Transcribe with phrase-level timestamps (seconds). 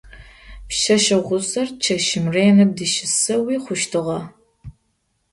[0.67, 4.19] Пшъэшъэ гъусэр чэщым ренэ дыщысэуи хъущтыгъэ.